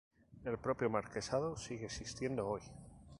[0.45, 2.61] El propio marquesado sigue existiendo hoy.